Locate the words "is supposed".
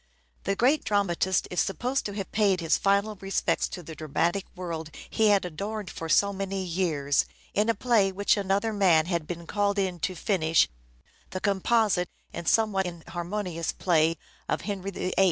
1.51-2.07